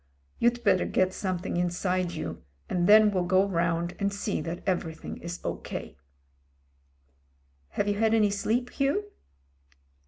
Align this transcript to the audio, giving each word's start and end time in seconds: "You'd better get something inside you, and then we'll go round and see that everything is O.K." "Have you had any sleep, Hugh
"You'd 0.39 0.63
better 0.63 0.87
get 0.87 1.13
something 1.13 1.57
inside 1.57 2.11
you, 2.13 2.41
and 2.67 2.87
then 2.89 3.11
we'll 3.11 3.23
go 3.25 3.47
round 3.47 3.95
and 3.99 4.11
see 4.11 4.41
that 4.41 4.63
everything 4.65 5.17
is 5.17 5.39
O.K." 5.43 5.95
"Have 7.69 7.87
you 7.87 7.99
had 7.99 8.15
any 8.15 8.31
sleep, 8.31 8.71
Hugh 8.71 9.11